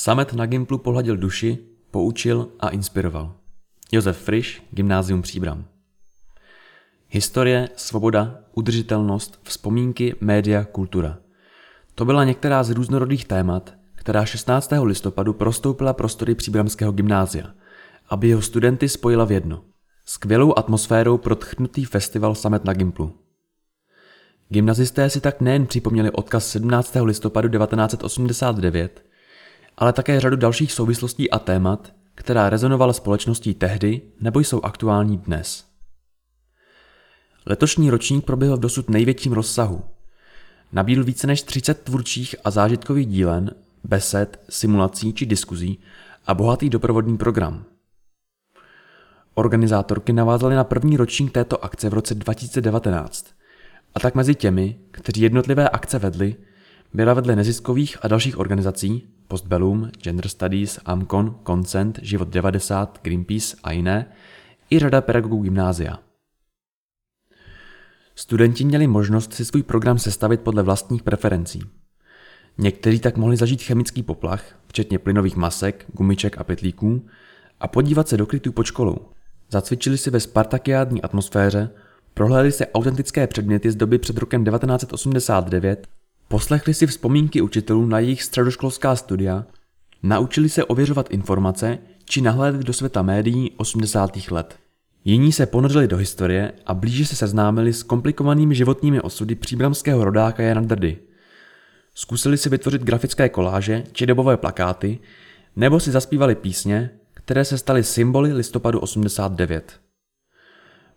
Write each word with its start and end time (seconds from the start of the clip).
Samet 0.00 0.32
na 0.32 0.46
Gimplu 0.46 0.78
pohladil 0.78 1.16
duši, 1.16 1.58
poučil 1.90 2.48
a 2.60 2.68
inspiroval. 2.68 3.34
Josef 3.92 4.18
Friš, 4.18 4.62
Gymnázium 4.70 5.22
Příbram. 5.22 5.64
Historie, 7.08 7.68
svoboda, 7.76 8.40
udržitelnost, 8.54 9.40
vzpomínky, 9.42 10.14
média, 10.20 10.64
kultura. 10.64 11.18
To 11.94 12.04
byla 12.04 12.24
některá 12.24 12.62
z 12.62 12.70
různorodých 12.70 13.24
témat, 13.24 13.74
která 13.94 14.24
16. 14.24 14.72
listopadu 14.82 15.32
prostoupila 15.32 15.92
prostory 15.92 16.34
Příbramského 16.34 16.92
gymnázia, 16.92 17.54
aby 18.08 18.28
jeho 18.28 18.42
studenty 18.42 18.88
spojila 18.88 19.24
v 19.24 19.32
jedno. 19.32 19.64
Skvělou 20.04 20.58
atmosférou 20.58 21.18
protchnutý 21.18 21.84
festival 21.84 22.34
Samet 22.34 22.64
na 22.64 22.72
Gimplu. 22.72 23.14
Gymnazisté 24.48 25.10
si 25.10 25.20
tak 25.20 25.40
nejen 25.40 25.66
připomněli 25.66 26.10
odkaz 26.10 26.48
17. 26.48 26.96
listopadu 27.02 27.48
1989, 27.48 29.09
ale 29.80 29.92
také 29.92 30.20
řadu 30.20 30.36
dalších 30.36 30.72
souvislostí 30.72 31.30
a 31.30 31.38
témat, 31.38 31.92
která 32.14 32.50
rezonovala 32.50 32.92
společností 32.92 33.54
tehdy 33.54 34.02
nebo 34.20 34.40
jsou 34.40 34.62
aktuální 34.62 35.18
dnes. 35.18 35.64
Letošní 37.46 37.90
ročník 37.90 38.24
proběhl 38.24 38.56
v 38.56 38.60
dosud 38.60 38.90
největším 38.90 39.32
rozsahu. 39.32 39.84
Nabídl 40.72 41.04
více 41.04 41.26
než 41.26 41.42
30 41.42 41.82
tvůrčích 41.82 42.34
a 42.44 42.50
zážitkových 42.50 43.06
dílen, 43.06 43.50
besed, 43.84 44.40
simulací 44.48 45.12
či 45.12 45.26
diskuzí 45.26 45.78
a 46.26 46.34
bohatý 46.34 46.70
doprovodný 46.70 47.18
program. 47.18 47.64
Organizátorky 49.34 50.12
navázaly 50.12 50.54
na 50.54 50.64
první 50.64 50.96
ročník 50.96 51.32
této 51.32 51.64
akce 51.64 51.88
v 51.90 51.94
roce 51.94 52.14
2019 52.14 53.26
a 53.94 54.00
tak 54.00 54.14
mezi 54.14 54.34
těmi, 54.34 54.78
kteří 54.90 55.20
jednotlivé 55.20 55.68
akce 55.68 55.98
vedli, 55.98 56.36
byla 56.94 57.14
vedle 57.14 57.36
neziskových 57.36 58.04
a 58.04 58.08
dalších 58.08 58.38
organizací 58.38 59.19
Postbellum, 59.30 59.90
Gender 60.02 60.28
Studies, 60.28 60.80
Amcon, 60.84 61.38
Consent, 61.46 61.98
Život 62.02 62.28
90, 62.28 62.98
Greenpeace 63.02 63.56
a 63.62 63.72
jiné, 63.72 64.06
i 64.70 64.78
řada 64.78 65.00
pedagogů 65.00 65.42
gymnázia. 65.42 65.98
Studenti 68.14 68.64
měli 68.64 68.86
možnost 68.86 69.32
si 69.32 69.44
svůj 69.44 69.62
program 69.62 69.98
sestavit 69.98 70.40
podle 70.40 70.62
vlastních 70.62 71.02
preferencí. 71.02 71.62
Někteří 72.58 73.00
tak 73.00 73.16
mohli 73.16 73.36
zažít 73.36 73.62
chemický 73.62 74.02
poplach, 74.02 74.44
včetně 74.66 74.98
plynových 74.98 75.36
masek, 75.36 75.86
gumiček 75.92 76.38
a 76.38 76.44
pytlíků, 76.44 77.06
a 77.60 77.68
podívat 77.68 78.08
se 78.08 78.16
do 78.16 78.26
krytů 78.26 78.52
pod 78.52 78.66
školou. 78.66 78.96
Zacvičili 79.50 79.98
si 79.98 80.10
ve 80.10 80.20
spartakiádní 80.20 81.02
atmosféře, 81.02 81.70
prohlédli 82.14 82.52
si 82.52 82.66
autentické 82.66 83.26
předměty 83.26 83.70
z 83.70 83.76
doby 83.76 83.98
před 83.98 84.18
rokem 84.18 84.44
1989 84.44 85.99
Poslechli 86.32 86.74
si 86.74 86.86
vzpomínky 86.86 87.40
učitelů 87.40 87.86
na 87.86 87.98
jejich 87.98 88.22
středoškolská 88.22 88.96
studia, 88.96 89.46
naučili 90.02 90.48
se 90.48 90.64
ověřovat 90.64 91.10
informace 91.10 91.78
či 92.04 92.20
nahlédli 92.20 92.64
do 92.64 92.72
světa 92.72 93.02
médií 93.02 93.50
80. 93.56 94.10
let. 94.30 94.58
Jiní 95.04 95.32
se 95.32 95.46
ponořili 95.46 95.88
do 95.88 95.96
historie 95.96 96.52
a 96.66 96.74
blíže 96.74 97.06
se 97.06 97.16
seznámili 97.16 97.72
s 97.72 97.82
komplikovanými 97.82 98.54
životními 98.54 99.00
osudy 99.00 99.34
příbramského 99.34 100.04
rodáka 100.04 100.42
Jana 100.42 100.60
Drdy. 100.60 100.96
Zkusili 101.94 102.38
si 102.38 102.48
vytvořit 102.48 102.82
grafické 102.82 103.28
koláže 103.28 103.84
či 103.92 104.06
dobové 104.06 104.36
plakáty, 104.36 104.98
nebo 105.56 105.80
si 105.80 105.90
zaspívali 105.90 106.34
písně, 106.34 106.90
které 107.14 107.44
se 107.44 107.58
staly 107.58 107.82
symboly 107.82 108.32
listopadu 108.32 108.80
89. 108.80 109.80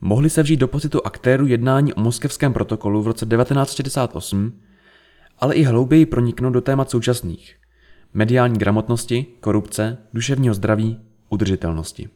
Mohli 0.00 0.30
se 0.30 0.42
vžít 0.42 0.60
do 0.60 0.68
pocitu 0.68 1.06
aktérů 1.06 1.46
jednání 1.46 1.94
o 1.94 2.00
moskevském 2.00 2.52
protokolu 2.52 3.02
v 3.02 3.06
roce 3.06 3.26
1968 3.26 4.52
ale 5.40 5.54
i 5.54 5.62
hlouběji 5.62 6.06
proniknout 6.06 6.50
do 6.50 6.60
témat 6.60 6.90
současných. 6.90 7.56
Mediální 8.14 8.58
gramotnosti, 8.58 9.26
korupce, 9.40 9.98
duševního 10.12 10.54
zdraví, 10.54 11.00
udržitelnosti. 11.28 12.08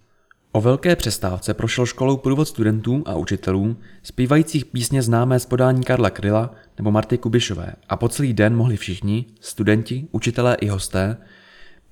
O 0.53 0.61
velké 0.61 0.97
přestávce 0.97 1.55
prošel 1.55 1.87
školou 1.87 2.17
průvod 2.17 2.49
studentů 2.49 3.03
a 3.07 3.17
učitelů, 3.17 3.77
zpívajících 4.03 4.65
písně 4.65 5.03
známé 5.03 5.39
z 5.41 5.47
podání 5.47 5.83
Karla 5.83 6.11
Kryla 6.11 6.51
nebo 6.79 6.91
Marty 6.91 7.19
Kubišové 7.19 7.75
a 7.89 7.97
po 7.97 8.09
celý 8.09 8.33
den 8.33 8.57
mohli 8.57 8.77
všichni, 8.77 9.27
studenti, 9.41 10.09
učitelé 10.13 10.55
i 10.55 10.69
hosté, 10.69 11.17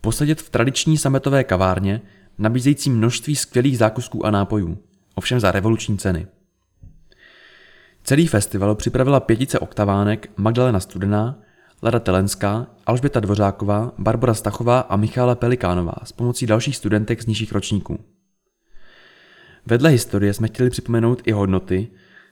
posedět 0.00 0.42
v 0.42 0.50
tradiční 0.50 0.98
sametové 0.98 1.44
kavárně, 1.44 2.00
nabízející 2.38 2.90
množství 2.90 3.36
skvělých 3.36 3.78
zákusků 3.78 4.26
a 4.26 4.30
nápojů, 4.30 4.78
ovšem 5.14 5.40
za 5.40 5.52
revoluční 5.52 5.98
ceny. 5.98 6.26
Celý 8.04 8.26
festival 8.26 8.74
připravila 8.74 9.20
pětice 9.20 9.58
oktavánek 9.58 10.30
Magdalena 10.36 10.80
Studená, 10.80 11.38
Lada 11.82 11.98
Telenská, 11.98 12.66
Alžběta 12.86 13.20
Dvořáková, 13.20 13.92
Barbara 13.98 14.34
Stachová 14.34 14.80
a 14.80 14.96
Michála 14.96 15.34
Pelikánová 15.34 15.94
s 16.04 16.12
pomocí 16.12 16.46
dalších 16.46 16.76
studentek 16.76 17.22
z 17.22 17.26
nižších 17.26 17.52
ročníků. 17.52 17.98
Vedle 19.66 19.90
historie 19.90 20.34
jsme 20.34 20.48
chtěli 20.48 20.70
připomenout 20.70 21.22
i 21.24 21.32
hodnoty, 21.32 21.88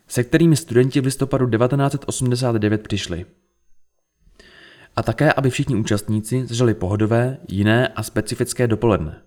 se 0.08 0.24
kterými 0.24 0.56
studenti 0.56 1.00
v 1.00 1.04
listopadu 1.04 1.50
1989 1.50 2.82
přišli. 2.82 3.26
A 4.96 5.02
také, 5.02 5.32
aby 5.32 5.50
všichni 5.50 5.76
účastníci 5.76 6.46
zažili 6.46 6.74
pohodové, 6.74 7.36
jiné 7.48 7.88
a 7.88 8.02
specifické 8.02 8.66
dopoledne. 8.66 9.22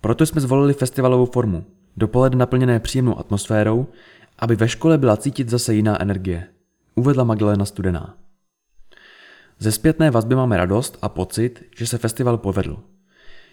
Proto 0.00 0.26
jsme 0.26 0.40
zvolili 0.40 0.74
festivalovou 0.74 1.26
formu, 1.26 1.64
dopoledne 1.96 2.38
naplněné 2.38 2.80
příjemnou 2.80 3.18
atmosférou, 3.18 3.86
aby 4.42 4.56
ve 4.56 4.68
škole 4.68 4.98
byla 4.98 5.16
cítit 5.16 5.48
zase 5.48 5.74
jiná 5.74 6.02
energie, 6.02 6.46
uvedla 6.94 7.24
Magdalena 7.24 7.64
Studená. 7.64 8.16
Ze 9.58 9.72
zpětné 9.72 10.10
vazby 10.10 10.34
máme 10.34 10.56
radost 10.56 10.98
a 11.02 11.08
pocit, 11.08 11.64
že 11.76 11.86
se 11.86 11.98
festival 11.98 12.38
povedl. 12.38 12.78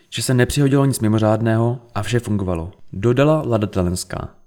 Že 0.10 0.24
se 0.24 0.34
nepřihodilo 0.34 0.86
nic 0.86 1.00
mimořádného 1.00 1.80
a 1.96 2.04
vše 2.04 2.20
fungovalo, 2.20 2.72
dodala 2.94 3.44
Lada 3.46 3.68
Telenská. 3.68 4.39